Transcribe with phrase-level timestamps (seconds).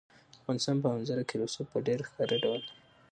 [0.33, 2.73] د افغانستان په منظره کې رسوب په ډېر ښکاره ډول دي.